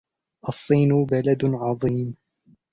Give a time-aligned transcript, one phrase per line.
[0.49, 2.15] الصين بلد عظيم.